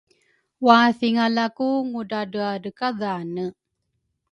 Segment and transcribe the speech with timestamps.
[0.65, 3.45] Wathingala ku Ngudradreadrekadhane